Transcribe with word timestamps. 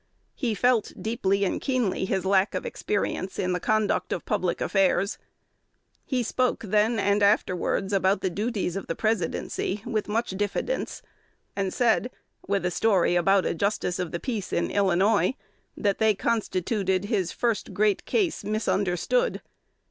He 0.33 0.55
felt 0.55 0.93
deeply 0.99 1.43
and 1.45 1.61
keenly 1.61 2.05
his 2.05 2.25
lack 2.25 2.55
of 2.55 2.65
experience 2.65 3.37
in 3.37 3.53
the 3.53 3.59
conduct 3.59 4.11
of 4.11 4.25
public 4.25 4.59
affairs. 4.59 5.19
He 6.03 6.23
spoke 6.23 6.63
then 6.63 6.97
and 6.97 7.21
afterwards 7.21 7.93
about 7.93 8.21
the 8.21 8.31
duties 8.31 8.75
of 8.75 8.87
the 8.87 8.95
Presidency 8.95 9.83
with 9.85 10.07
much 10.07 10.31
diffidence, 10.31 11.03
and 11.55 11.71
said, 11.71 12.09
with 12.47 12.65
a 12.65 12.71
story 12.71 13.15
about 13.15 13.45
a 13.45 13.53
justice 13.53 13.99
of 13.99 14.11
the 14.11 14.19
peace 14.19 14.51
in 14.51 14.71
Illinois, 14.71 15.35
that 15.77 15.99
they 15.99 16.15
constituted 16.15 17.05
his 17.05 17.35
"great 17.35 17.39
first 17.39 18.03
case 18.05 18.43
misunderstood." 18.43 19.39